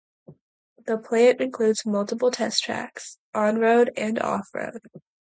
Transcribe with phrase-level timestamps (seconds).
[0.87, 4.81] The plant includes multiple test tracks, on road and off-road.